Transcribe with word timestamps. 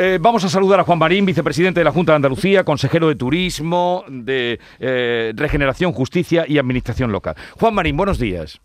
Eh, 0.00 0.18
vamos 0.20 0.44
a 0.44 0.48
saludar 0.48 0.78
a 0.78 0.84
Juan 0.84 0.96
Marín, 0.96 1.26
vicepresidente 1.26 1.80
de 1.80 1.84
la 1.84 1.90
Junta 1.90 2.12
de 2.12 2.16
Andalucía, 2.16 2.62
consejero 2.62 3.08
de 3.08 3.16
Turismo, 3.16 4.04
de 4.08 4.60
eh, 4.78 5.32
Regeneración, 5.34 5.92
Justicia 5.92 6.44
y 6.46 6.56
Administración 6.58 7.10
Local. 7.10 7.34
Juan 7.58 7.74
Marín, 7.74 7.96
buenos 7.96 8.20
días. 8.20 8.60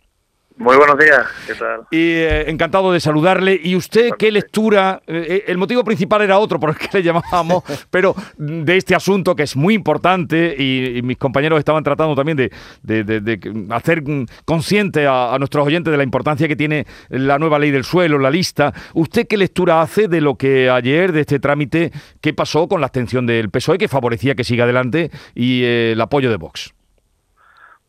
Muy 0.56 0.78
buenos 0.78 1.00
días, 1.00 1.26
¿qué 1.48 1.56
tal? 1.56 1.82
Y 1.90 2.12
eh, 2.12 2.50
encantado 2.50 2.92
de 2.92 3.00
saludarle. 3.00 3.60
¿Y 3.62 3.76
usted 3.76 4.12
qué 4.20 4.32
lectura? 4.32 5.02
Eh, 5.08 5.26
eh, 5.28 5.44
el 5.48 5.58
motivo 5.58 5.84
principal 5.84 6.22
era 6.22 6.38
otro 6.38 6.60
por 6.60 6.70
el 6.70 6.76
que 6.76 6.90
le 6.94 7.04
llamábamos, 7.04 7.64
pero 7.90 8.16
de 8.38 8.78
este 8.78 8.94
asunto 8.94 9.36
que 9.36 9.44
es 9.44 9.56
muy 9.56 9.74
importante 9.74 10.56
y, 10.58 11.02
mis 11.04 11.18
compañeros 11.18 11.58
estaban 11.58 11.84
tratando 11.84 12.16
también 12.16 12.38
de, 12.38 13.68
hacer 13.72 14.04
consciente 14.46 15.08
a, 15.08 15.36
nuestros 15.40 15.66
oyentes 15.66 15.92
de 15.92 15.98
la 15.98 16.04
importancia 16.04 16.48
que 16.48 16.56
tiene 16.56 16.86
la 17.10 17.40
nueva 17.40 17.58
ley 17.58 17.72
del 17.72 17.84
suelo, 17.84 18.20
la 18.20 18.30
lista. 18.30 18.74
¿Usted 18.94 19.28
qué 19.28 19.38
lectura 19.38 19.82
hace 19.82 20.08
de 20.08 20.22
lo 20.22 20.36
que 20.36 20.70
ayer, 20.70 21.12
de 21.12 21.22
este 21.22 21.40
trámite, 21.40 21.92
qué 22.22 22.34
pasó 22.34 22.68
con 22.68 22.80
la 22.80 22.88
abstención 22.88 23.26
del 23.26 23.50
PSOE, 23.50 23.80
que 23.80 23.88
favorecía 23.88 24.36
que 24.36 24.44
siga 24.44 24.66
adelante, 24.66 25.10
y 25.34 25.64
el 25.64 26.00
apoyo 26.00 26.30
de 26.30 26.38
Vox? 26.38 26.74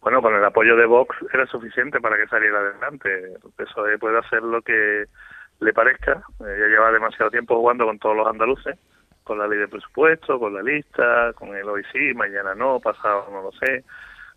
Bueno, 0.04 0.20
con 0.20 0.34
el 0.34 0.44
apoyo 0.44 0.76
de 0.76 0.84
Vox 0.84 1.16
era 1.32 1.46
suficiente 1.46 1.98
para 1.98 2.18
que 2.18 2.26
saliera 2.26 2.58
adelante. 2.58 3.36
Eso 3.56 3.84
puede 3.98 4.18
hacer 4.18 4.42
lo 4.42 4.60
que 4.60 5.06
le 5.60 5.72
parezca. 5.72 6.22
Eh, 6.40 6.56
ya 6.60 6.66
lleva 6.66 6.92
demasiado 6.92 7.30
tiempo 7.30 7.56
jugando 7.56 7.86
con 7.86 7.98
todos 7.98 8.14
los 8.14 8.26
andaluces, 8.26 8.78
con 9.22 9.38
la 9.38 9.48
ley 9.48 9.58
de 9.60 9.68
presupuesto, 9.68 10.38
con 10.38 10.52
la 10.52 10.62
lista, 10.62 11.32
con 11.32 11.56
el 11.56 11.66
hoy 11.66 11.82
sí, 11.90 12.12
mañana 12.12 12.54
no, 12.54 12.80
pasado 12.80 13.28
no 13.30 13.44
lo 13.44 13.52
sé. 13.52 13.82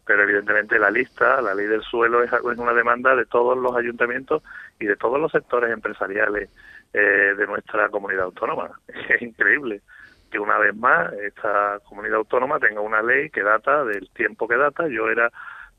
Pero 0.06 0.24
evidentemente 0.24 0.80
la 0.80 0.90
lista, 0.90 1.42
la 1.42 1.54
ley 1.54 1.66
del 1.66 1.82
suelo 1.82 2.24
es, 2.24 2.32
una 2.32 2.74
demanda 2.74 3.14
de 3.14 3.26
todos 3.26 3.58
los 3.58 3.76
ayuntamientos 3.76 4.44
y 4.80 4.86
de 4.86 4.96
todos 4.96 5.20
los 5.20 5.34
sectores 5.34 5.70
empresariales 5.70 6.50
eh, 6.94 7.36
de 7.38 7.46
nuestra 7.46 7.90
comunidad 7.90 8.24
autónoma. 8.24 8.72
Es 9.10 9.22
increíble 9.22 9.82
que 10.30 10.40
una 10.40 10.58
vez 10.58 10.76
más 10.76 11.12
esta 11.14 11.80
comunidad 11.88 12.18
autónoma 12.18 12.60
tenga 12.60 12.82
una 12.82 13.02
ley 13.02 13.30
que 13.30 13.44
data 13.44 13.84
del 13.86 14.10
tiempo 14.12 14.48
que 14.48 14.58
data. 14.58 14.88
Yo 14.88 15.10
era 15.10 15.32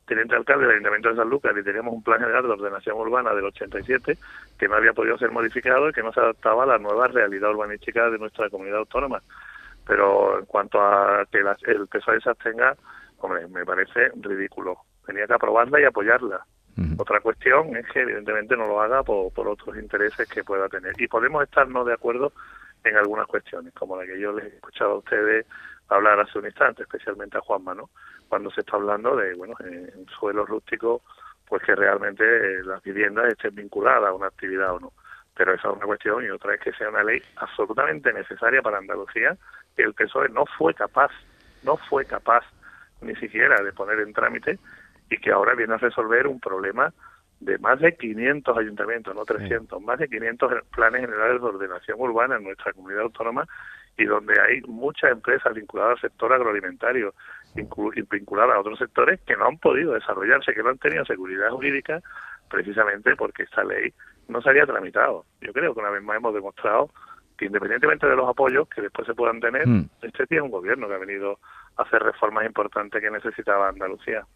teniente 0.07 0.35
alcalde 0.35 0.65
del 0.65 0.73
Ayuntamiento 0.73 1.11
de 1.11 1.17
San 1.17 1.29
Lucas 1.29 1.53
y 1.57 1.63
teníamos 1.63 1.95
un 1.95 2.03
plan 2.03 2.21
general 2.21 2.43
de 2.43 2.53
ordenación 2.53 2.97
urbana 2.97 3.35
del 3.35 3.45
87 3.45 4.17
que 4.59 4.69
no 4.69 4.75
había 4.75 4.95
podido 4.95 5.19
ser 5.19 5.31
modificado 5.31 5.89
y 5.89 5.93
que 5.93 6.03
no 6.03 6.13
se 6.13 6.21
adaptaba 6.21 6.65
a 6.65 6.67
la 6.67 6.79
nueva 6.79 7.09
realidad 7.09 7.51
urbanística 7.51 8.09
de 8.11 8.19
nuestra 8.19 8.49
comunidad 8.49 8.79
autónoma. 8.79 9.23
Pero 9.87 10.39
en 10.39 10.47
cuanto 10.47 10.81
a 10.81 11.25
que 11.31 11.39
el 11.39 11.87
PSOE 11.89 12.21
se 12.21 12.31
abstenga, 12.31 12.77
hombre, 13.19 13.47
me 13.49 13.65
parece 13.65 14.11
ridículo. 14.21 14.79
Tenía 15.07 15.27
que 15.27 15.35
aprobarla 15.35 15.81
y 15.81 15.85
apoyarla. 15.85 16.45
Otra 16.97 17.19
cuestión 17.19 17.75
es 17.77 17.85
que 17.89 18.03
evidentemente 18.03 18.57
no 18.57 18.69
lo 18.69 18.81
haga 18.81 19.03
por, 19.03 19.33
por 19.33 19.49
otros 19.49 19.77
intereses 19.77 20.29
que 20.29 20.45
pueda 20.45 20.69
tener. 20.69 20.93
Y 20.97 21.09
podemos 21.09 21.43
estar 21.43 21.67
no 21.69 21.85
de 21.85 21.93
acuerdo 21.93 22.33
en 22.85 22.97
algunas 22.97 23.27
cuestiones, 23.27 23.73
como 23.75 23.97
la 23.97 24.07
que 24.07 24.19
yo 24.19 24.33
les 24.33 24.45
he 24.47 24.57
escuchado 24.57 24.93
a 24.93 24.99
ustedes 24.99 25.47
hablar 25.89 26.21
hace 26.21 26.39
un 26.39 26.47
instante, 26.47 26.83
especialmente 26.83 27.39
a 27.39 27.41
Juanma, 27.41 27.75
¿no? 27.75 27.91
Cuando 28.29 28.51
se 28.51 28.61
está 28.61 28.77
hablando 28.77 29.17
de, 29.17 29.35
bueno, 29.35 29.55
en 29.61 30.07
suelo 30.19 30.45
rústico, 30.45 31.03
pues 31.49 31.63
que 31.63 31.75
realmente 31.75 32.25
eh, 32.25 32.63
las 32.63 32.83
viviendas 32.83 33.27
estén 33.29 33.55
vinculadas 33.55 34.11
a 34.11 34.13
una 34.13 34.27
actividad 34.27 34.75
o 34.75 34.81
no. 34.81 34.93
Pero 35.35 35.55
esa 35.55 35.69
es 35.69 35.77
una 35.77 35.87
cuestión 35.87 36.25
y 36.25 36.31
otra 36.31 36.55
es 36.55 36.61
que 36.61 36.73
sea 36.73 36.91
una 36.91 37.03
ley 37.03 37.23
absolutamente 37.37 38.13
necesaria 38.13 38.61
para 38.61 38.79
Andalucía, 38.79 39.37
que 39.77 39.83
el 39.83 39.95
PSOE 39.95 40.29
no 40.29 40.45
fue 40.59 40.75
capaz, 40.75 41.11
no 41.63 41.77
fue 41.77 42.05
capaz 42.05 42.45
ni 43.01 43.15
siquiera 43.17 43.63
de 43.63 43.73
poner 43.73 44.01
en 44.01 44.13
trámite 44.13 44.59
y 45.09 45.19
que 45.19 45.31
ahora 45.31 45.55
viene 45.55 45.75
a 45.75 45.79
resolver 45.79 46.27
un 46.27 46.41
problema 46.41 46.93
de 47.41 47.59
más 47.59 47.79
de 47.81 47.97
500 47.97 48.57
ayuntamientos, 48.57 49.15
no 49.15 49.25
300, 49.25 49.81
más 49.83 49.99
de 49.99 50.09
500 50.09 50.53
planes 50.75 51.01
generales 51.03 51.41
de 51.41 51.47
ordenación 51.47 52.01
urbana 52.01 52.37
en 52.37 52.45
nuestra 52.45 52.73
comunidad 52.73 53.03
autónoma 53.03 53.47
y 53.97 54.05
donde 54.05 54.35
hay 54.41 54.61
muchas 54.63 55.13
empresas 55.13 55.55
vinculadas 55.55 55.93
al 55.93 56.11
sector 56.11 56.33
agroalimentario, 56.33 57.15
vinculadas 57.55 58.57
a 58.57 58.61
otros 58.61 58.79
sectores 58.79 59.21
que 59.27 59.37
no 59.37 59.47
han 59.47 59.59
podido 59.59 59.95
desarrollarse, 59.95 60.55
que 60.55 60.63
no 60.63 60.71
han 60.71 60.79
tenido 60.79 61.05
seguridad 61.05 61.51
jurídica, 61.51 62.01
precisamente 62.49 63.17
porque 63.17 63.45
esta 63.45 63.65
ley 63.65 63.93
no 64.29 64.41
se 64.41 64.51
había 64.51 64.67
tramitado. 64.67 65.25
Yo 65.41 65.53
creo 65.53 65.75
que 65.75 65.81
una 65.81 65.91
vez 65.91 66.03
más 66.03 66.17
hemos 66.17 66.35
demostrado 66.35 66.91
que 67.37 67.47
independientemente 67.47 68.07
de 68.07 68.17
los 68.17 68.29
apoyos 68.29 68.69
que 68.69 68.83
después 68.83 69.07
se 69.07 69.15
puedan 69.15 69.41
tener, 69.41 69.67
mm. 69.67 69.89
este 70.03 70.27
tiene 70.27 70.43
un 70.43 70.51
gobierno 70.51 70.89
que 70.89 70.95
ha 70.95 70.99
venido 70.99 71.39
a 71.77 71.83
hacer 71.83 72.03
reformas 72.03 72.45
importantes 72.45 73.01
que 73.01 73.11
necesitaba 73.11 73.69
Andalucía. 73.69 74.27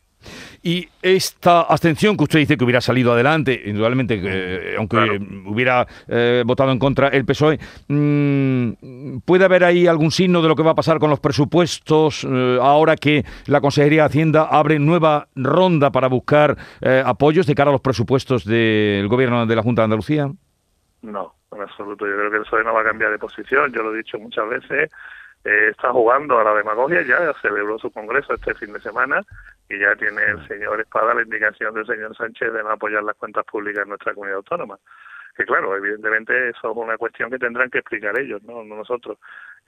Y 0.65 0.89
esta 1.03 1.63
abstención 1.63 2.17
que 2.17 2.23
usted 2.23 2.39
dice 2.39 2.57
que 2.57 2.63
hubiera 2.63 2.81
salido 2.81 3.13
adelante, 3.13 3.61
indudablemente, 3.65 4.21
eh, 4.23 4.77
aunque 4.79 5.21
hubiera 5.45 5.87
eh, 6.07 6.45
votado 6.47 6.71
en 6.71 6.79
contra 6.79 7.09
el 7.09 7.25
PSOE, 7.25 7.59
mm, 7.89 9.19
¿puede 9.25 9.45
haber 9.45 9.65
ahí 9.65 9.89
algún 9.89 10.13
signo 10.13 10.41
de 10.41 10.47
lo 10.47 10.55
que 10.55 10.63
va 10.63 10.71
a 10.71 10.75
pasar 10.77 11.01
con 11.01 11.11
los 11.11 11.19
presupuestos 11.19 12.25
eh, 12.25 12.59
ahora 12.63 12.95
que 12.95 13.25
la 13.47 13.61
Consejería 13.61 14.03
de 14.03 14.07
Hacienda 14.07 14.45
abre 14.45 14.79
nueva 14.79 15.27
ronda 15.35 15.91
para 15.91 16.07
buscar 16.07 16.57
apoyos 17.05 17.47
de 17.47 17.55
cara 17.55 17.71
a 17.71 17.73
los 17.73 17.81
presupuestos 17.81 18.45
del 18.45 19.09
Gobierno 19.09 19.47
de 19.47 19.57
la 19.57 19.63
Junta 19.63 19.83
de 19.83 19.85
Andalucía? 19.85 20.31
No, 21.03 21.35
en 21.53 21.63
absoluto. 21.63 22.07
Yo 22.07 22.15
creo 22.15 22.31
que 22.31 22.37
el 22.37 22.43
PSOE 22.45 22.65
no 22.65 22.73
va 22.73 22.83
a 22.83 22.85
cambiar 22.85 23.11
de 23.11 23.19
posición. 23.19 23.73
Yo 23.73 23.83
lo 23.83 23.93
he 23.95 23.99
dicho 23.99 24.19
muchas 24.19 24.49
veces. 24.49 24.91
Está 25.45 25.91
jugando 25.91 26.39
a 26.39 26.45
la 26.45 26.55
demagogia, 26.55 27.03
ya 27.03 27.33
celebró 27.41 27.79
su 27.79 27.91
congreso 27.91 28.35
este 28.35 28.55
fin 28.55 28.73
de 28.73 28.81
semana 28.81 29.23
y 29.69 29.79
ya 29.79 29.95
tiene 29.97 30.23
el 30.23 30.47
señor 30.47 30.81
Espada 30.81 31.15
la 31.15 31.23
indicación 31.23 31.75
del 31.75 31.87
señor 31.87 32.17
Sánchez 32.17 32.53
de 32.53 32.63
no 32.63 32.71
apoyar 32.71 33.03
las 33.03 33.17
cuentas 33.17 33.45
públicas 33.45 33.83
en 33.83 33.89
nuestra 33.89 34.15
comunidad 34.15 34.37
autónoma. 34.37 34.79
Que 35.35 35.45
claro, 35.47 35.75
evidentemente 35.75 36.51
eso 36.51 36.71
es 36.71 36.77
una 36.77 36.99
cuestión 36.99 37.31
que 37.31 37.39
tendrán 37.39 37.71
que 37.71 37.79
explicar 37.79 38.19
ellos, 38.19 38.43
no, 38.43 38.63
nosotros. 38.65 39.19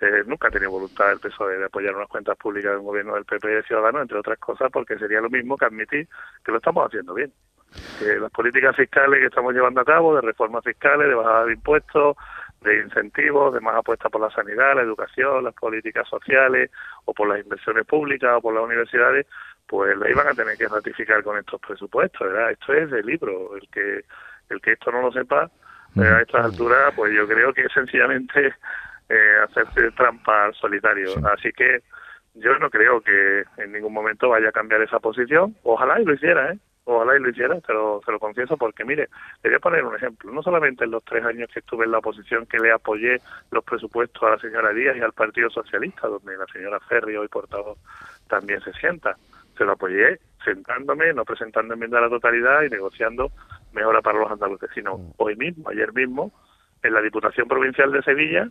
Eh, 0.01 0.23
nunca 0.27 0.49
ha 0.49 0.51
tenido 0.51 0.71
voluntad 0.71 1.13
el 1.13 1.21
PSOE 1.21 1.57
de 1.57 1.65
apoyar 1.65 1.95
unas 1.97 2.09
cuentas 2.09 2.37
públicas 2.37 2.73
del 2.73 2.83
gobierno 2.83 3.15
del 3.15 3.25
PP 3.25 3.51
y 3.51 3.55
de 3.55 3.63
Ciudadanos, 3.63 4.03
entre 4.03 4.19
otras 4.19 4.39
cosas, 4.39 4.71
porque 4.71 4.99
sería 4.99 5.23
lo 5.23 5.31
mismo 5.31 5.57
que 5.57 5.65
admitir 5.65 6.09
que 6.45 6.53
lo 6.53 6.59
estamos 6.59 6.87
haciendo 6.87 7.15
bien. 7.15 7.33
Que 7.99 8.19
las 8.19 8.31
políticas 8.31 8.77
fiscales 8.77 9.21
que 9.21 9.27
estamos 9.27 9.55
llevando 9.55 9.81
a 9.81 9.85
cabo, 9.85 10.15
de 10.15 10.21
reformas 10.21 10.63
fiscales, 10.63 11.09
de 11.09 11.15
bajada 11.15 11.47
de 11.47 11.55
impuestos, 11.55 12.17
de 12.65 12.81
incentivos, 12.83 13.55
de 13.55 13.61
más 13.61 13.77
apuestas 13.77 14.11
por 14.11 14.21
la 14.21 14.31
sanidad, 14.31 14.75
la 14.75 14.83
educación, 14.83 15.45
las 15.45 15.55
políticas 15.55 16.09
sociales, 16.09 16.71
o 17.05 17.15
por 17.15 17.29
las 17.29 17.45
inversiones 17.45 17.87
públicas, 17.87 18.33
o 18.37 18.41
por 18.41 18.55
las 18.55 18.65
universidades, 18.65 19.27
pues 19.67 19.97
la 19.97 20.11
iban 20.11 20.27
a 20.27 20.35
tener 20.35 20.57
que 20.57 20.69
ratificar 20.69 21.23
con 21.23 21.39
estos 21.39 21.61
presupuestos, 21.61 22.21
¿verdad? 22.21 22.51
Esto 22.51 22.73
es 22.73 22.91
de 22.91 23.03
libro, 23.03 23.57
el 23.57 23.69
que 23.69 24.05
el 24.51 24.61
que 24.61 24.73
esto 24.73 24.93
no 24.93 25.03
lo 25.03 25.13
sepa 25.13 25.51
eh, 25.97 26.03
a 26.03 26.21
estas 26.21 26.45
alturas, 26.45 26.93
pues 26.95 27.13
yo 27.15 27.27
creo 27.27 27.53
que 27.53 27.63
es 27.63 27.73
sencillamente 27.73 28.55
eh, 29.09 29.37
hacerse 29.43 29.91
trampa 29.93 30.47
al 30.47 30.55
solitario. 30.55 31.13
Así 31.33 31.53
que 31.53 31.83
yo 32.35 32.59
no 32.59 32.69
creo 32.69 33.01
que 33.01 33.45
en 33.59 33.73
ningún 33.73 33.93
momento 33.93 34.29
vaya 34.29 34.49
a 34.49 34.53
cambiar 34.53 34.83
esa 34.83 34.99
posición. 34.99 35.55
Ojalá 35.63 36.01
y 36.01 36.05
lo 36.05 36.15
hiciera, 36.15 36.53
¿eh? 36.53 36.59
Ojalá 36.87 37.17
y 37.17 37.21
lo 37.21 37.31
hiciera, 37.31 37.59
te 37.61 37.73
lo, 37.73 38.01
lo 38.07 38.19
confieso, 38.19 38.57
porque 38.59 38.85
mire, 38.85 39.09
le 39.43 39.51
voy 39.51 39.57
a 39.57 39.61
poner 39.61 39.85
un 39.85 39.97
ejemplo. 39.97 40.31
No 40.33 40.43
solamente 40.43 40.85
en 40.85 40.91
los 40.91 41.03
tres 41.05 41.25
años 41.25 41.49
que 41.53 41.61
estuve 41.61 41.87
en 41.87 41.93
la 41.93 41.99
oposición 41.99 42.47
que 42.47 42.59
le 42.59 42.73
apoyé 42.73 43.21
los 43.51 43.65
presupuestos 43.65 44.23
a 44.23 44.31
la 44.31 44.39
señora 44.39 44.73
Díaz 44.73 44.97
y 44.97 45.01
al 45.01 45.13
Partido 45.13 45.49
Socialista, 45.49 46.09
donde 46.09 46.37
la 46.37 46.47
señora 46.47 46.79
Ferri, 46.81 47.17
hoy 47.17 47.29
portavoz, 47.29 47.79
también 48.29 48.61
se 48.61 48.73
sienta 48.75 49.17
se 49.57 49.65
lo 49.65 49.73
apoyé 49.73 50.19
sentándome, 50.45 51.13
no 51.13 51.25
presentando 51.25 51.75
enmienda 51.75 51.99
a 51.99 52.03
la 52.03 52.09
totalidad 52.09 52.63
y 52.63 52.71
negociando 52.71 53.31
mejora 53.73 54.03
para 54.03 54.19
los 54.19 54.31
andaluces, 54.31 54.71
sino 54.75 54.99
mm. 54.99 55.13
hoy 55.17 55.37
mismo, 55.37 55.69
ayer 55.71 55.93
mismo, 55.93 56.33
en 56.83 56.93
la 56.93 57.01
Diputación 57.01 57.49
Provincial 57.49 57.91
de 57.93 58.03
Sevilla, 58.03 58.49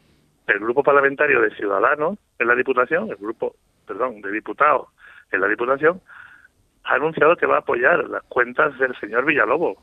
el 0.47 0.59
grupo 0.59 0.83
parlamentario 0.83 1.41
de 1.41 1.51
Ciudadanos 1.55 2.17
en 2.39 2.47
la 2.47 2.55
Diputación, 2.55 3.09
el 3.09 3.17
grupo, 3.17 3.55
perdón, 3.85 4.21
de 4.21 4.31
diputados 4.31 4.87
en 5.31 5.41
la 5.41 5.47
Diputación, 5.47 6.01
ha 6.83 6.95
anunciado 6.95 7.35
que 7.35 7.45
va 7.45 7.55
a 7.55 7.59
apoyar 7.59 8.09
las 8.09 8.23
cuentas 8.23 8.77
del 8.77 8.95
señor 8.99 9.25
Villalobos. 9.25 9.77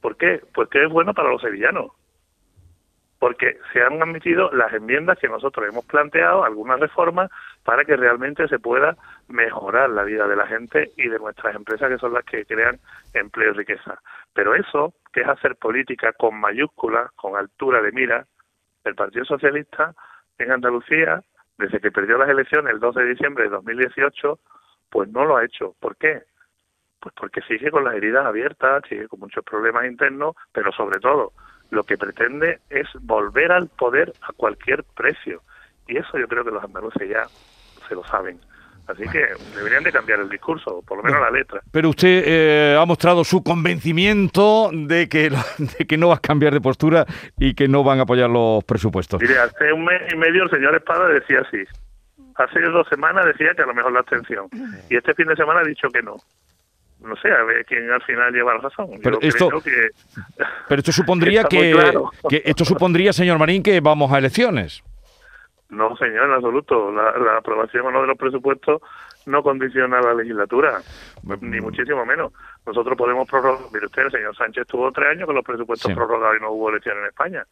¿Por 0.00 0.16
qué? 0.16 0.40
Pues 0.54 0.68
que 0.68 0.84
es 0.84 0.90
bueno 0.90 1.14
para 1.14 1.30
los 1.30 1.42
sevillanos 1.42 1.92
porque 3.20 3.58
se 3.72 3.82
han 3.82 4.02
admitido 4.02 4.50
las 4.50 4.72
enmiendas 4.72 5.18
que 5.18 5.28
nosotros 5.28 5.68
hemos 5.68 5.84
planteado, 5.84 6.42
algunas 6.42 6.80
reformas, 6.80 7.30
para 7.62 7.84
que 7.84 7.94
realmente 7.94 8.48
se 8.48 8.58
pueda 8.58 8.96
mejorar 9.28 9.90
la 9.90 10.04
vida 10.04 10.26
de 10.26 10.36
la 10.36 10.46
gente 10.46 10.90
y 10.96 11.06
de 11.06 11.18
nuestras 11.18 11.54
empresas, 11.54 11.90
que 11.90 11.98
son 11.98 12.14
las 12.14 12.24
que 12.24 12.46
crean 12.46 12.80
empleo 13.12 13.50
y 13.50 13.58
riqueza. 13.58 14.00
Pero 14.32 14.54
eso, 14.54 14.94
que 15.12 15.20
es 15.20 15.28
hacer 15.28 15.56
política 15.56 16.14
con 16.14 16.40
mayúsculas, 16.40 17.12
con 17.12 17.36
altura 17.36 17.82
de 17.82 17.92
mira, 17.92 18.24
el 18.84 18.94
Partido 18.94 19.26
Socialista 19.26 19.92
en 20.38 20.52
Andalucía, 20.52 21.22
desde 21.58 21.78
que 21.78 21.92
perdió 21.92 22.16
las 22.16 22.30
elecciones 22.30 22.72
el 22.72 22.80
2 22.80 22.94
de 22.94 23.04
diciembre 23.04 23.44
de 23.44 23.50
2018, 23.50 24.38
pues 24.90 25.08
no 25.10 25.24
lo 25.24 25.36
ha 25.36 25.44
hecho. 25.44 25.74
¿Por 25.80 25.96
qué? 25.96 26.22
Pues 27.00 27.14
porque 27.18 27.40
sigue 27.42 27.70
con 27.70 27.84
las 27.84 27.94
heridas 27.94 28.26
abiertas, 28.26 28.82
sigue 28.88 29.08
con 29.08 29.20
muchos 29.20 29.44
problemas 29.44 29.86
internos, 29.86 30.36
pero 30.52 30.70
sobre 30.72 31.00
todo 31.00 31.32
lo 31.70 31.84
que 31.84 31.96
pretende 31.96 32.60
es 32.68 32.88
volver 33.00 33.52
al 33.52 33.68
poder 33.68 34.12
a 34.22 34.32
cualquier 34.32 34.84
precio. 34.84 35.42
Y 35.86 35.96
eso 35.96 36.18
yo 36.18 36.28
creo 36.28 36.44
que 36.44 36.50
los 36.50 36.62
andaluces 36.62 37.08
ya 37.08 37.26
se 37.88 37.94
lo 37.94 38.04
saben. 38.04 38.40
Así 38.86 39.04
que 39.08 39.24
deberían 39.54 39.84
de 39.84 39.92
cambiar 39.92 40.18
el 40.18 40.28
discurso, 40.28 40.82
por 40.86 40.98
lo 40.98 41.04
menos 41.04 41.20
la 41.20 41.30
letra. 41.30 41.60
Pero 41.70 41.90
usted 41.90 42.24
eh, 42.26 42.76
ha 42.76 42.84
mostrado 42.84 43.22
su 43.22 43.42
convencimiento 43.42 44.70
de 44.72 45.08
que, 45.08 45.30
de 45.78 45.86
que 45.86 45.96
no 45.96 46.08
va 46.08 46.16
a 46.16 46.20
cambiar 46.20 46.52
de 46.52 46.60
postura 46.60 47.06
y 47.38 47.54
que 47.54 47.68
no 47.68 47.84
van 47.84 48.00
a 48.00 48.02
apoyar 48.02 48.28
los 48.28 48.64
presupuestos. 48.64 49.22
Mire, 49.22 49.38
hace 49.38 49.72
un 49.72 49.84
mes 49.84 50.12
y 50.12 50.16
medio 50.16 50.42
el 50.42 50.50
señor 50.50 50.74
Espada 50.74 51.08
decía 51.08 51.40
así. 51.46 51.58
Hace 52.44 52.60
dos 52.60 52.88
semanas 52.88 53.26
decía 53.26 53.54
que 53.54 53.62
a 53.62 53.66
lo 53.66 53.74
mejor 53.74 53.92
la 53.92 54.00
abstención. 54.00 54.48
Y 54.88 54.96
este 54.96 55.14
fin 55.14 55.26
de 55.26 55.36
semana 55.36 55.60
ha 55.60 55.64
dicho 55.64 55.88
que 55.88 56.02
no 56.02 56.16
no 57.00 57.16
sé, 57.16 57.30
a 57.32 57.42
ver 57.44 57.64
quién 57.64 57.90
al 57.90 58.02
final 58.02 58.32
lleva 58.32 58.54
la 58.54 58.60
razón. 58.60 58.90
Pero 59.02 59.18
esto, 59.22 59.48
pero 60.68 60.78
esto 60.78 60.92
supondría 60.92 61.44
que, 61.50 61.74
que, 62.28 62.42
esto 62.44 62.64
supondría, 62.64 63.12
señor 63.12 63.38
Marín, 63.38 63.62
que 63.62 63.80
vamos 63.80 64.12
a 64.12 64.18
elecciones. 64.18 64.82
No, 65.70 65.96
señor, 65.96 66.26
en 66.26 66.32
absoluto. 66.32 66.90
La, 66.92 67.38
aprobación 67.38 67.86
o 67.86 67.90
no 67.90 68.02
de 68.02 68.08
los 68.08 68.18
presupuestos 68.18 68.82
no 69.26 69.42
condiciona 69.42 70.00
la 70.00 70.14
legislatura, 70.14 70.80
ni 71.40 71.60
muchísimo 71.60 72.04
menos. 72.04 72.32
Nosotros 72.66 72.98
podemos 72.98 73.28
prorrogar. 73.28 73.66
Mire 73.72 73.86
usted, 73.86 74.02
el 74.02 74.10
señor 74.10 74.36
Sánchez 74.36 74.66
tuvo 74.66 74.90
tres 74.90 75.10
años 75.10 75.26
con 75.26 75.36
los 75.36 75.44
presupuestos 75.44 75.92
prorrogados 75.92 76.38
y 76.38 76.42
no 76.42 76.50
hubo 76.50 76.70
elecciones 76.70 77.02
en 77.02 77.08
España. 77.08 77.46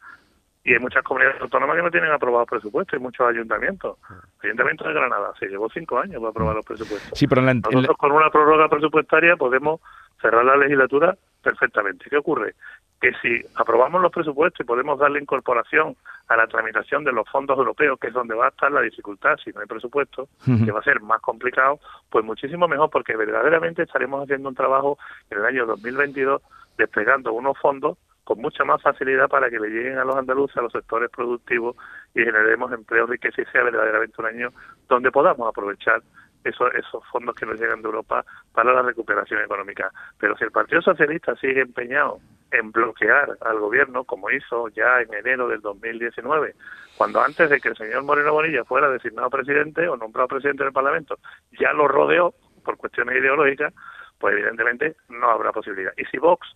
Y 0.69 0.75
hay 0.75 0.81
muchas 0.81 1.03
comunidades 1.03 1.41
autónomas 1.41 1.76
que 1.76 1.82
no 1.82 1.91
tienen 1.91 2.12
aprobados 2.12 2.47
presupuestos 2.47 3.00
y 3.00 3.03
muchos 3.03 3.26
ayuntamientos. 3.26 3.97
El 4.43 4.50
Ayuntamiento 4.50 4.85
de 4.87 4.93
Granada 4.93 5.32
se 5.41 5.47
llevó 5.47 5.70
cinco 5.70 5.99
años 5.99 6.17
para 6.20 6.29
aprobar 6.29 6.56
los 6.56 6.67
presupuestos. 6.67 7.19
Sí, 7.19 7.26
pero 7.26 7.41
Nosotros 7.41 7.97
con 7.97 8.12
una 8.12 8.29
prórroga 8.29 8.69
presupuestaria 8.69 9.35
podemos 9.37 9.81
cerrar 10.20 10.44
la 10.44 10.59
legislatura 10.59 11.17
perfectamente. 11.43 12.11
¿Qué 12.11 12.19
ocurre? 12.19 12.55
Que 13.00 13.12
si 13.23 13.41
aprobamos 13.55 14.03
los 14.03 14.12
presupuestos 14.12 14.61
y 14.61 14.65
podemos 14.65 14.99
darle 14.99 15.23
incorporación 15.23 15.97
a 16.29 16.37
la 16.37 16.47
tramitación 16.47 17.03
de 17.03 17.12
los 17.12 17.26
fondos 17.31 17.56
europeos, 17.56 17.99
que 17.99 18.09
es 18.09 18.12
donde 18.12 18.35
va 18.35 18.47
a 18.47 18.50
estar 18.50 18.71
la 18.71 18.82
dificultad 18.82 19.38
si 19.43 19.50
no 19.53 19.61
hay 19.61 19.67
presupuesto, 19.67 20.29
que 20.44 20.71
va 20.71 20.81
a 20.81 20.82
ser 20.82 21.00
más 21.00 21.23
complicado, 21.23 21.81
pues 22.11 22.26
muchísimo 22.26 22.69
mejor 22.69 22.91
porque 22.91 23.17
verdaderamente 23.17 23.85
estaremos 23.85 24.25
haciendo 24.25 24.50
un 24.50 24.55
trabajo 24.55 24.99
en 25.31 25.38
el 25.38 25.47
año 25.47 25.64
2022 25.64 26.43
desplegando 26.76 27.32
unos 27.32 27.56
fondos 27.56 27.97
con 28.28 28.42
mucha 28.42 28.62
más 28.62 28.82
facilidad 28.82 29.26
para 29.26 29.48
que 29.48 29.58
le 29.58 29.70
lleguen 29.70 29.96
a 29.96 30.04
los 30.04 30.14
andaluces, 30.14 30.54
a 30.58 30.60
los 30.60 30.70
sectores 30.70 31.08
productivos 31.08 31.75
y 32.14 32.22
generemos 32.22 32.70
empleo 32.72 33.10
y 33.14 33.19
que 33.19 33.32
sí 33.32 33.42
sea 33.50 33.62
verdaderamente 33.62 34.16
un 34.19 34.26
año 34.26 34.52
donde 34.86 35.10
podamos 35.10 35.48
aprovechar 35.48 36.02
esos, 36.44 36.75
esos 36.75 37.02
fondos 37.10 37.34
que 37.34 37.46
nos 37.46 37.58
llegan 37.58 37.80
de 37.80 37.86
Europa 37.86 38.26
para 38.52 38.75
la 38.75 38.82
recuperación 38.82 39.40
económica. 39.40 39.90
Pero 40.19 40.36
si 40.36 40.44
el 40.44 40.50
Partido 40.50 40.82
Socialista 40.82 41.36
sigue 41.36 41.62
empeñado 41.62 42.19
en 42.50 42.70
bloquear 42.70 43.38
al 43.40 43.60
gobierno, 43.60 44.04
como 44.04 44.30
hizo 44.30 44.69
ya 44.76 45.00
en 45.00 45.14
enero 45.14 45.48
del 45.48 45.62
2019, 45.62 46.54
cuando 46.98 47.22
antes 47.22 47.48
de 47.48 47.62
que 47.62 47.70
el 47.70 47.78
señor 47.78 48.02
Moreno 48.02 48.34
Bonilla 48.34 48.62
fuera 48.66 48.90
designado 48.90 49.30
presidente 49.30 49.88
o 49.88 49.96
nombrado 49.96 50.28
presidente 50.28 50.64
del 50.64 50.75
Parlamento, 50.75 51.19
ya 51.58 51.72
lo 51.72 51.88
rodeó 51.88 52.34
por 52.62 52.76
cuestiones 52.76 53.16
ideológicas, 53.16 53.72
pues 54.19 54.34
evidentemente 54.34 54.96
no 55.08 55.30
habrá 55.30 55.50
posibilidad. 55.50 55.94
Y 55.96 56.04
si 56.04 56.19
Vox 56.19 56.46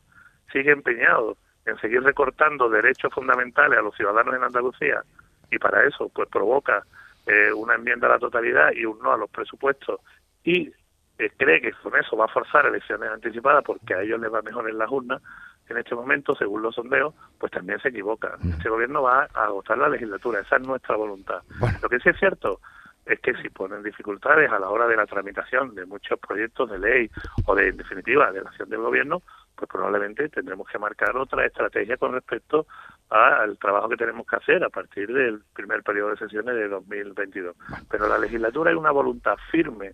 sigue 0.52 0.70
empeñado 0.70 1.38
en 1.66 1.78
seguir 1.78 2.02
recortando 2.02 2.68
derechos 2.68 3.12
fundamentales 3.12 3.78
a 3.78 3.82
los 3.82 3.94
ciudadanos 3.94 4.34
en 4.34 4.42
Andalucía 4.42 5.02
y 5.50 5.58
para 5.58 5.84
eso 5.86 6.08
pues 6.08 6.28
provoca 6.28 6.84
eh, 7.26 7.52
una 7.52 7.74
enmienda 7.74 8.08
a 8.08 8.12
la 8.12 8.18
totalidad 8.18 8.72
y 8.72 8.84
un 8.84 8.98
no 8.98 9.12
a 9.12 9.16
los 9.16 9.30
presupuestos 9.30 10.00
y 10.42 10.72
eh, 11.18 11.30
cree 11.36 11.60
que 11.60 11.72
con 11.72 11.96
eso 11.96 12.16
va 12.16 12.24
a 12.24 12.28
forzar 12.28 12.66
elecciones 12.66 13.10
anticipadas 13.10 13.62
porque 13.64 13.94
a 13.94 14.02
ellos 14.02 14.20
les 14.20 14.32
va 14.32 14.42
mejor 14.42 14.68
en 14.68 14.78
las 14.78 14.90
urnas, 14.90 15.22
en 15.68 15.78
este 15.78 15.94
momento, 15.94 16.34
según 16.34 16.62
los 16.62 16.74
sondeos, 16.74 17.14
pues 17.38 17.52
también 17.52 17.78
se 17.80 17.88
equivoca. 17.88 18.36
Mm. 18.40 18.52
Este 18.52 18.68
gobierno 18.68 19.02
va 19.02 19.28
a 19.32 19.44
agotar 19.44 19.78
la 19.78 19.88
legislatura, 19.88 20.40
esa 20.40 20.56
es 20.56 20.66
nuestra 20.66 20.96
voluntad. 20.96 21.42
Lo 21.80 21.88
que 21.88 22.00
sí 22.00 22.08
es 22.08 22.18
cierto 22.18 22.60
es 23.06 23.20
que 23.20 23.34
si 23.34 23.48
ponen 23.50 23.82
dificultades 23.82 24.50
a 24.50 24.58
la 24.58 24.68
hora 24.68 24.86
de 24.86 24.96
la 24.96 25.06
tramitación 25.06 25.74
de 25.74 25.86
muchos 25.86 26.18
proyectos 26.18 26.70
de 26.70 26.78
ley 26.78 27.10
o 27.46 27.54
de, 27.54 27.68
en 27.68 27.76
definitiva, 27.76 28.30
de 28.32 28.42
la 28.42 28.50
acción 28.50 28.68
del 28.68 28.80
gobierno, 28.80 29.22
pues 29.56 29.70
probablemente 29.70 30.28
tendremos 30.28 30.68
que 30.68 30.78
marcar 30.78 31.16
otra 31.16 31.46
estrategia 31.46 31.96
con 31.96 32.12
respecto 32.12 32.66
al 33.10 33.58
trabajo 33.58 33.88
que 33.88 33.96
tenemos 33.96 34.26
que 34.26 34.36
hacer 34.36 34.64
a 34.64 34.70
partir 34.70 35.12
del 35.12 35.42
primer 35.54 35.82
periodo 35.82 36.10
de 36.10 36.16
sesiones 36.16 36.54
de 36.54 36.68
2022. 36.68 37.56
Pero 37.90 38.08
la 38.08 38.18
legislatura 38.18 38.70
hay 38.70 38.76
una 38.76 38.90
voluntad 38.90 39.36
firme 39.50 39.92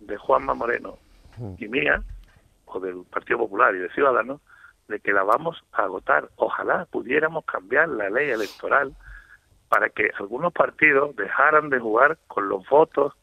de 0.00 0.16
Juanma 0.16 0.54
Moreno 0.54 0.98
mm. 1.38 1.54
y 1.58 1.68
mía, 1.68 2.02
o 2.66 2.80
del 2.80 3.04
Partido 3.10 3.38
Popular 3.38 3.74
y 3.74 3.78
de 3.78 3.88
Ciudadanos, 3.90 4.40
de 4.88 5.00
que 5.00 5.12
la 5.12 5.22
vamos 5.22 5.62
a 5.72 5.84
agotar. 5.84 6.28
Ojalá 6.36 6.86
pudiéramos 6.86 7.44
cambiar 7.44 7.88
la 7.88 8.10
ley 8.10 8.30
electoral 8.30 8.94
para 9.68 9.88
que 9.88 10.10
algunos 10.18 10.52
partidos 10.52 11.16
dejaran 11.16 11.70
de 11.70 11.80
jugar 11.80 12.18
con 12.28 12.48
los 12.48 12.68
votos 12.68 13.14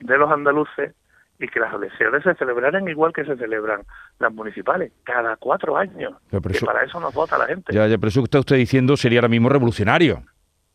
de 0.00 0.16
los 0.16 0.30
andaluces 0.30 0.94
y 1.38 1.48
que 1.48 1.60
las 1.60 1.72
elecciones 1.72 2.22
se 2.22 2.34
celebraran 2.34 2.88
igual 2.88 3.12
que 3.12 3.24
se 3.24 3.36
celebran 3.36 3.82
las 4.18 4.32
municipales, 4.32 4.92
cada 5.04 5.36
cuatro 5.36 5.76
años. 5.76 6.14
y 6.32 6.64
para 6.64 6.84
eso 6.84 6.98
nos 7.00 7.14
vota 7.14 7.38
la 7.38 7.46
gente. 7.46 7.72
Ya, 7.72 7.86
ya, 7.86 7.96
pero 7.96 8.08
eso 8.08 8.20
que 8.20 8.24
está 8.24 8.40
usted 8.40 8.56
diciendo 8.56 8.96
sería 8.96 9.20
ahora 9.20 9.28
mismo 9.28 9.48
revolucionario. 9.48 10.22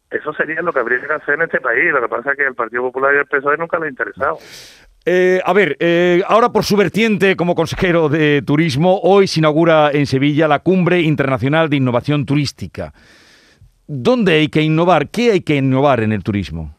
Eso 0.09 0.31
sería 0.33 0.61
lo 0.61 0.71
que 0.71 0.79
habría 0.79 1.01
que 1.01 1.11
hacer 1.11 1.35
en 1.35 1.41
este 1.41 1.59
país. 1.59 1.91
Lo 1.91 2.01
que 2.01 2.07
pasa 2.07 2.31
es 2.31 2.37
que 2.37 2.45
el 2.45 2.53
Partido 2.53 2.83
Popular 2.83 3.15
y 3.15 3.17
el 3.17 3.25
PSOE 3.25 3.57
nunca 3.57 3.79
le 3.79 3.87
ha 3.87 3.89
interesado. 3.89 4.37
Eh, 5.05 5.41
a 5.43 5.51
ver, 5.53 5.75
eh, 5.79 6.23
ahora 6.27 6.49
por 6.49 6.63
su 6.63 6.77
vertiente 6.77 7.35
como 7.35 7.55
consejero 7.55 8.07
de 8.07 8.41
turismo, 8.45 8.99
hoy 9.01 9.27
se 9.27 9.39
inaugura 9.39 9.91
en 9.91 10.05
Sevilla 10.05 10.47
la 10.47 10.59
Cumbre 10.59 11.01
Internacional 11.01 11.69
de 11.69 11.77
Innovación 11.77 12.25
Turística. 12.25 12.93
¿Dónde 13.87 14.33
hay 14.33 14.47
que 14.47 14.61
innovar? 14.61 15.09
¿Qué 15.09 15.31
hay 15.31 15.41
que 15.41 15.55
innovar 15.55 15.99
en 16.01 16.13
el 16.13 16.23
turismo? 16.23 16.73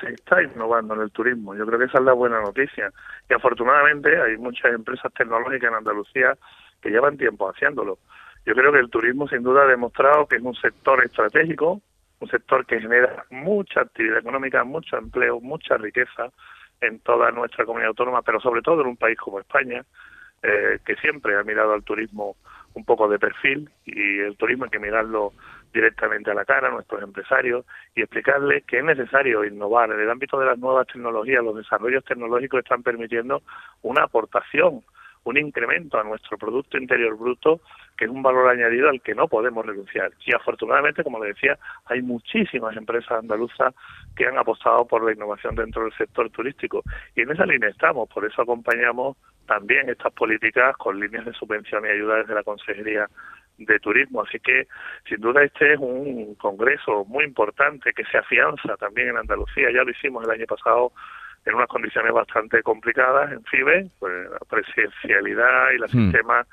Se 0.00 0.14
está 0.14 0.42
innovando 0.42 0.94
en 0.94 1.02
el 1.02 1.10
turismo. 1.10 1.54
Yo 1.54 1.66
creo 1.66 1.78
que 1.78 1.84
esa 1.86 1.98
es 1.98 2.04
la 2.04 2.12
buena 2.12 2.40
noticia. 2.40 2.90
Y 3.28 3.34
afortunadamente 3.34 4.20
hay 4.20 4.36
muchas 4.36 4.72
empresas 4.72 5.12
tecnológicas 5.14 5.70
en 5.70 5.76
Andalucía 5.76 6.36
que 6.80 6.90
llevan 6.90 7.16
tiempo 7.16 7.48
haciéndolo. 7.48 7.98
Yo 8.46 8.54
creo 8.54 8.72
que 8.72 8.78
el 8.78 8.90
turismo 8.90 9.28
sin 9.28 9.42
duda 9.42 9.62
ha 9.62 9.66
demostrado 9.66 10.26
que 10.26 10.36
es 10.36 10.42
un 10.42 10.54
sector 10.54 11.04
estratégico, 11.04 11.82
un 12.20 12.28
sector 12.28 12.64
que 12.66 12.80
genera 12.80 13.24
mucha 13.30 13.82
actividad 13.82 14.18
económica, 14.18 14.64
mucho 14.64 14.96
empleo, 14.96 15.40
mucha 15.40 15.76
riqueza 15.76 16.30
en 16.80 17.00
toda 17.00 17.30
nuestra 17.30 17.64
comunidad 17.64 17.90
autónoma, 17.90 18.22
pero 18.22 18.40
sobre 18.40 18.62
todo 18.62 18.80
en 18.80 18.88
un 18.88 18.96
país 18.96 19.18
como 19.18 19.40
España, 19.40 19.84
eh, 20.42 20.78
que 20.84 20.96
siempre 20.96 21.36
ha 21.38 21.42
mirado 21.42 21.74
al 21.74 21.84
turismo 21.84 22.36
un 22.74 22.84
poco 22.84 23.08
de 23.08 23.18
perfil 23.18 23.68
y 23.84 24.20
el 24.20 24.36
turismo 24.36 24.64
hay 24.64 24.70
que 24.70 24.78
mirarlo 24.78 25.32
directamente 25.72 26.30
a 26.30 26.34
la 26.34 26.44
cara 26.44 26.68
a 26.68 26.70
nuestros 26.70 27.02
empresarios 27.02 27.64
y 27.94 28.02
explicarles 28.02 28.64
que 28.64 28.78
es 28.78 28.84
necesario 28.84 29.44
innovar. 29.44 29.90
En 29.90 30.00
el 30.00 30.10
ámbito 30.10 30.38
de 30.38 30.46
las 30.46 30.58
nuevas 30.58 30.86
tecnologías, 30.86 31.44
los 31.44 31.56
desarrollos 31.56 32.04
tecnológicos 32.04 32.60
están 32.60 32.82
permitiendo 32.82 33.42
una 33.82 34.04
aportación, 34.04 34.82
un 35.24 35.36
incremento 35.36 35.98
a 35.98 36.04
nuestro 36.04 36.38
Producto 36.38 36.78
Interior 36.78 37.16
Bruto, 37.16 37.60
que 37.96 38.06
es 38.06 38.10
un 38.10 38.22
valor 38.22 38.48
añadido 38.48 38.88
al 38.88 39.02
que 39.02 39.14
no 39.14 39.28
podemos 39.28 39.66
renunciar. 39.66 40.12
Y 40.24 40.34
afortunadamente, 40.34 41.04
como 41.04 41.22
le 41.22 41.28
decía, 41.28 41.58
hay 41.84 42.00
muchísimas 42.00 42.76
empresas 42.76 43.18
andaluzas 43.18 43.74
que 44.16 44.26
han 44.26 44.38
apostado 44.38 44.86
por 44.86 45.04
la 45.04 45.12
innovación 45.12 45.54
dentro 45.54 45.82
del 45.82 45.92
sector 45.92 46.30
turístico. 46.30 46.82
Y 47.14 47.22
en 47.22 47.30
esa 47.30 47.44
línea 47.44 47.68
estamos, 47.68 48.08
por 48.08 48.24
eso 48.24 48.42
acompañamos 48.42 49.16
también 49.46 49.90
estas 49.90 50.12
políticas 50.12 50.76
con 50.76 50.98
líneas 50.98 51.26
de 51.26 51.32
subvención 51.34 51.84
y 51.84 51.88
ayuda 51.88 52.16
desde 52.18 52.34
la 52.34 52.42
Consejería 52.42 53.06
de 53.64 53.78
turismo. 53.78 54.22
Así 54.22 54.38
que, 54.40 54.66
sin 55.08 55.20
duda, 55.20 55.44
este 55.44 55.74
es 55.74 55.78
un 55.78 56.34
congreso 56.36 57.04
muy 57.06 57.24
importante 57.24 57.92
que 57.92 58.04
se 58.04 58.18
afianza 58.18 58.76
también 58.76 59.08
en 59.08 59.18
Andalucía. 59.18 59.70
Ya 59.70 59.84
lo 59.84 59.90
hicimos 59.90 60.24
el 60.24 60.30
año 60.30 60.46
pasado 60.46 60.92
en 61.44 61.54
unas 61.54 61.68
condiciones 61.68 62.12
bastante 62.12 62.62
complicadas 62.62 63.32
en 63.32 63.42
FIBE, 63.44 63.90
pues 63.98 64.30
la 64.30 64.38
presencialidad 64.48 65.70
y 65.72 65.76
el 65.76 65.84
hmm. 65.84 65.88
sistema 65.88 66.46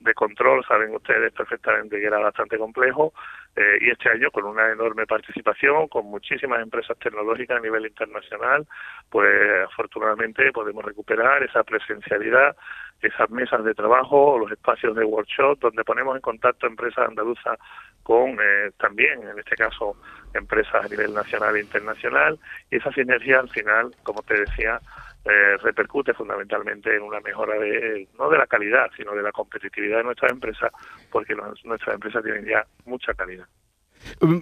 de 0.00 0.14
control, 0.14 0.64
saben 0.66 0.94
ustedes 0.94 1.32
perfectamente 1.32 1.98
que 1.98 2.06
era 2.06 2.18
bastante 2.18 2.58
complejo, 2.58 3.12
eh, 3.56 3.78
y 3.80 3.90
este 3.90 4.08
año 4.10 4.30
con 4.30 4.44
una 4.44 4.70
enorme 4.70 5.06
participación, 5.06 5.88
con 5.88 6.06
muchísimas 6.06 6.62
empresas 6.62 6.98
tecnológicas 6.98 7.58
a 7.58 7.60
nivel 7.60 7.86
internacional, 7.86 8.66
pues 9.10 9.28
afortunadamente 9.66 10.52
podemos 10.52 10.84
recuperar 10.84 11.42
esa 11.42 11.62
presencialidad 11.62 12.56
esas 13.02 13.28
mesas 13.30 13.64
de 13.64 13.74
trabajo 13.74 14.38
los 14.38 14.50
espacios 14.52 14.94
de 14.94 15.04
workshop 15.04 15.58
donde 15.58 15.84
ponemos 15.84 16.14
en 16.14 16.22
contacto 16.22 16.66
empresas 16.66 17.08
andaluzas 17.08 17.58
con 18.02 18.30
eh, 18.40 18.70
también, 18.78 19.22
en 19.22 19.38
este 19.38 19.56
caso, 19.56 19.96
empresas 20.34 20.84
a 20.84 20.88
nivel 20.88 21.14
nacional 21.14 21.56
e 21.56 21.60
internacional. 21.60 22.38
Y 22.70 22.76
esa 22.76 22.92
sinergia 22.92 23.40
al 23.40 23.48
final, 23.48 23.94
como 24.02 24.22
te 24.22 24.40
decía, 24.40 24.80
eh, 25.24 25.56
repercute 25.62 26.14
fundamentalmente 26.14 26.94
en 26.94 27.02
una 27.02 27.20
mejora 27.20 27.58
de 27.58 28.08
no 28.18 28.28
de 28.28 28.38
la 28.38 28.46
calidad, 28.46 28.90
sino 28.96 29.14
de 29.14 29.22
la 29.22 29.32
competitividad 29.32 29.98
de 29.98 30.04
nuestras 30.04 30.32
empresas, 30.32 30.72
porque 31.10 31.34
nuestras 31.34 31.94
empresas 31.94 32.22
tienen 32.24 32.44
ya 32.44 32.66
mucha 32.84 33.14
calidad. 33.14 33.46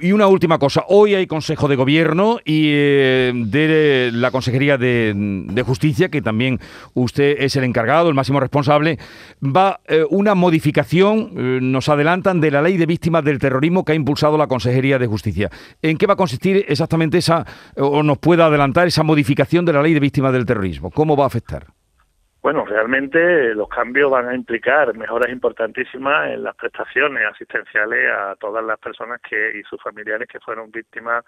Y 0.00 0.12
una 0.12 0.26
última 0.26 0.58
cosa, 0.58 0.84
hoy 0.88 1.14
hay 1.14 1.26
Consejo 1.26 1.68
de 1.68 1.76
Gobierno 1.76 2.38
y 2.44 2.66
eh, 2.68 3.32
de 3.34 4.10
la 4.12 4.30
Consejería 4.30 4.76
de, 4.76 5.64
Justicia, 5.66 6.08
que 6.10 6.22
también 6.22 6.58
usted 6.94 7.36
es 7.38 7.56
el 7.56 7.64
encargado, 7.64 8.08
el 8.08 8.14
máximo 8.14 8.40
responsable, 8.40 8.98
va 9.42 9.80
eh, 9.86 10.04
una 10.10 10.34
modificación, 10.34 11.32
eh, 11.36 11.58
nos 11.62 11.88
adelantan, 11.88 12.40
de 12.40 12.50
la 12.50 12.62
ley 12.62 12.76
de 12.76 12.86
víctimas 12.86 13.24
del 13.24 13.38
terrorismo 13.38 13.84
que 13.84 13.92
ha 13.92 13.94
impulsado 13.94 14.36
la 14.36 14.46
Consejería 14.46 14.98
de 14.98 15.06
Justicia. 15.06 15.50
¿En 15.82 15.96
qué 15.96 16.06
va 16.06 16.14
a 16.14 16.16
consistir 16.16 16.64
exactamente 16.68 17.18
esa, 17.18 17.46
o 17.76 18.02
nos 18.02 18.18
puede 18.18 18.42
adelantar 18.42 18.86
esa 18.86 19.02
modificación 19.02 19.64
de 19.64 19.72
la 19.72 19.82
ley 19.82 19.94
de 19.94 20.00
víctimas 20.00 20.32
del 20.32 20.46
terrorismo? 20.46 20.90
¿Cómo 20.90 21.16
va 21.16 21.24
a 21.24 21.28
afectar? 21.28 21.79
Bueno, 22.42 22.64
realmente 22.64 23.54
los 23.54 23.68
cambios 23.68 24.10
van 24.10 24.28
a 24.30 24.34
implicar 24.34 24.96
mejoras 24.96 25.28
importantísimas 25.30 26.30
en 26.30 26.42
las 26.42 26.56
prestaciones 26.56 27.22
asistenciales 27.30 28.10
a 28.10 28.34
todas 28.36 28.64
las 28.64 28.78
personas 28.78 29.20
que 29.20 29.58
y 29.58 29.62
sus 29.64 29.82
familiares 29.82 30.26
que 30.26 30.40
fueron 30.40 30.70
víctimas 30.70 31.22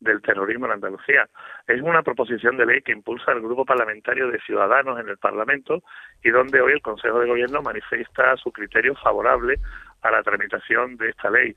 del 0.00 0.20
terrorismo 0.22 0.66
en 0.66 0.72
Andalucía. 0.72 1.28
Es 1.68 1.80
una 1.80 2.02
proposición 2.02 2.56
de 2.56 2.66
ley 2.66 2.82
que 2.82 2.90
impulsa 2.90 3.30
el 3.30 3.42
grupo 3.42 3.64
parlamentario 3.64 4.28
de 4.28 4.40
Ciudadanos 4.40 4.98
en 4.98 5.08
el 5.08 5.18
Parlamento 5.18 5.84
y 6.24 6.30
donde 6.30 6.60
hoy 6.60 6.72
el 6.72 6.82
Consejo 6.82 7.20
de 7.20 7.28
Gobierno 7.28 7.62
manifiesta 7.62 8.36
su 8.36 8.50
criterio 8.50 8.96
favorable 8.96 9.60
a 10.02 10.10
la 10.10 10.22
tramitación 10.24 10.96
de 10.96 11.10
esta 11.10 11.30
ley. 11.30 11.56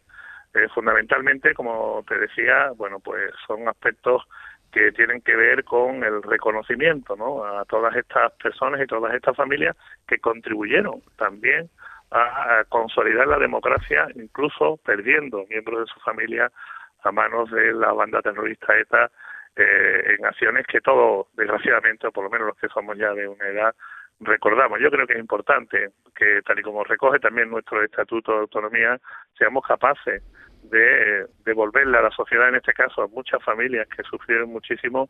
Eh, 0.54 0.68
fundamentalmente, 0.74 1.56
como 1.56 2.04
te 2.08 2.18
decía, 2.18 2.72
bueno, 2.75 3.00
pues 3.00 3.32
son 3.48 3.68
aspectos 3.68 4.24
que 4.71 4.91
tienen 4.91 5.21
que 5.21 5.35
ver 5.35 5.63
con 5.63 6.03
el 6.03 6.21
reconocimiento 6.23 7.15
¿no? 7.15 7.43
a 7.43 7.65
todas 7.65 7.95
estas 7.95 8.31
personas 8.33 8.81
y 8.81 8.88
todas 8.88 9.13
estas 9.13 9.35
familias 9.35 9.75
que 10.07 10.19
contribuyeron 10.19 11.01
también 11.17 11.69
a, 12.11 12.63
consolidar 12.69 13.27
la 13.27 13.38
democracia, 13.38 14.07
incluso 14.15 14.77
perdiendo 14.77 15.45
miembros 15.49 15.81
de 15.81 15.93
su 15.93 15.99
familia 16.01 16.51
a 17.03 17.11
manos 17.11 17.49
de 17.51 17.73
la 17.73 17.93
banda 17.93 18.21
terrorista 18.21 18.77
ETA 18.77 19.11
eh, 19.55 20.15
en 20.17 20.25
acciones 20.25 20.65
que 20.67 20.81
todos, 20.81 21.27
desgraciadamente, 21.33 22.07
o 22.07 22.11
por 22.11 22.23
lo 22.23 22.29
menos 22.29 22.47
los 22.47 22.57
que 22.57 22.67
somos 22.69 22.97
ya 22.97 23.13
de 23.13 23.27
una 23.27 23.47
edad, 23.47 23.75
recordamos. 24.19 24.79
Yo 24.79 24.91
creo 24.91 25.07
que 25.07 25.13
es 25.13 25.19
importante 25.19 25.89
que, 26.15 26.41
tal 26.45 26.59
y 26.59 26.61
como 26.61 26.83
recoge 26.83 27.19
también 27.19 27.49
nuestro 27.49 27.83
Estatuto 27.83 28.33
de 28.33 28.39
Autonomía, 28.39 28.99
seamos 29.38 29.65
capaces 29.65 30.23
de 30.63 31.25
devolverle 31.46 31.98
a 31.98 32.01
la 32.01 32.12
sociedad, 32.12 32.50
en 32.50 32.56
este 32.56 32.74
caso 32.74 33.01
a 33.01 33.08
muchas 33.08 33.44
familias 33.44 33.88
que 33.88 34.04
sufrieron 34.04 34.50
muchísimo, 34.50 35.10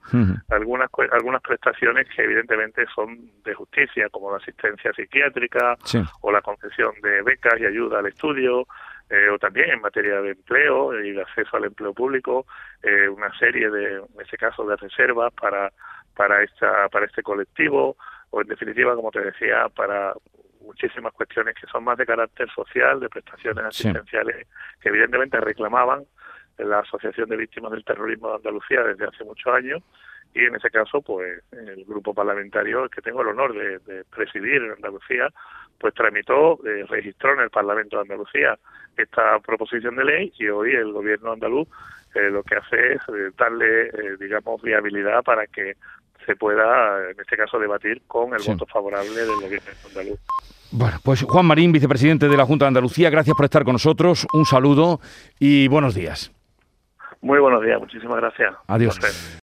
algunas 0.50 0.89
algunas 1.12 1.41
prestaciones 1.41 2.08
que 2.15 2.24
evidentemente 2.24 2.86
son 2.94 3.32
de 3.44 3.53
justicia, 3.53 4.10
como 4.10 4.32
la 4.32 4.38
asistencia 4.38 4.94
psiquiátrica 4.94 5.77
o 6.22 6.32
la 6.32 6.41
concesión 6.41 6.94
de 7.01 7.22
becas 7.24 7.60
y 7.60 7.65
ayuda 7.65 8.00
al 8.00 8.08
estudio, 8.08 8.68
eh, 9.10 9.29
o 9.29 9.39
también 9.39 9.72
en 9.72 9.82
materia 9.82 10.22
de 10.22 10.32
empleo 10.32 10.98
y 11.01 11.12
de 11.12 11.22
acceso 11.22 11.58
al 11.58 11.65
empleo 11.65 11.94
público, 11.94 12.46
eh, 12.84 13.10
una 13.10 13.36
serie 13.39 13.70
de, 13.70 13.96
en 13.96 14.22
ese 14.22 14.38
caso, 14.38 14.65
de 14.65 14.75
reservas 14.75 15.34
para 15.34 15.72
para 16.15 16.44
esta 16.44 16.89
para 16.89 17.06
este 17.06 17.24
colectivo 17.24 17.98
o 18.32 18.41
en 18.41 18.48
definitiva, 18.48 18.96
como 18.96 19.12
te 19.12 19.22
decía, 19.22 19.68
para 19.70 20.13
muchísimas 20.69 21.11
cuestiones 21.13 21.55
que 21.59 21.65
son 21.67 21.83
más 21.83 21.97
de 21.97 22.05
carácter 22.05 22.47
social, 22.51 22.99
de 22.99 23.09
prestaciones 23.09 23.65
asistenciales, 23.65 24.47
que 24.79 24.89
evidentemente 24.89 25.39
reclamaban 25.41 26.03
la 26.59 26.79
Asociación 26.79 27.27
de 27.29 27.38
Víctimas 27.38 27.71
del 27.71 27.83
Terrorismo 27.83 28.29
de 28.29 28.35
Andalucía 28.35 28.83
desde 28.83 29.05
hace 29.05 29.23
muchos 29.23 29.51
años. 29.51 29.81
Y 30.31 30.45
en 30.45 30.55
ese 30.55 30.69
caso 30.69 31.01
pues 31.01 31.41
el 31.51 31.85
grupo 31.85 32.13
parlamentario 32.13 32.88
que 32.89 33.01
tengo 33.01 33.23
el 33.23 33.29
honor 33.29 33.51
de, 33.53 34.03
presidir 34.15 34.61
en 34.61 34.73
Andalucía 34.73 35.27
pues 35.79 35.93
tramitó 35.95 36.59
eh, 36.67 36.85
registró 36.88 37.33
en 37.33 37.39
el 37.39 37.49
Parlamento 37.49 37.95
de 37.95 38.03
Andalucía 38.03 38.59
esta 38.95 39.39
proposición 39.39 39.95
de 39.95 40.05
ley 40.05 40.33
y 40.38 40.47
hoy 40.49 40.75
el 40.75 40.91
gobierno 40.91 41.31
andaluz 41.31 41.67
eh, 42.13 42.29
lo 42.29 42.43
que 42.43 42.57
hace 42.57 42.93
es 42.93 43.01
eh, 43.09 43.31
darle 43.35 43.89
digamos 44.19 44.61
viabilidad 44.61 45.23
para 45.23 45.47
que 45.47 45.77
se 46.29 46.36
pueda 46.36 47.09
en 47.09 47.19
este 47.19 47.36
caso 47.36 47.57
debatir 47.57 48.03
con 48.05 48.36
el 48.36 48.41
voto 48.45 48.67
favorable 48.67 49.19
del 49.19 49.36
gobierno 49.41 49.71
andaluz 49.88 50.19
bueno, 50.71 50.98
pues 51.03 51.24
Juan 51.24 51.48
Marín, 51.48 51.71
vicepresidente 51.71 52.29
de 52.29 52.38
la 52.38 52.45
Junta 52.45 52.65
de 52.65 52.67
Andalucía, 52.67 53.09
gracias 53.09 53.36
por 53.36 53.45
estar 53.45 53.63
con 53.63 53.74
nosotros. 53.74 54.27
Un 54.33 54.45
saludo 54.45 55.00
y 55.39 55.67
buenos 55.67 55.95
días. 55.95 56.31
Muy 57.21 57.39
buenos 57.39 57.63
días, 57.63 57.79
muchísimas 57.79 58.17
gracias. 58.17 58.53
Adiós. 58.67 59.00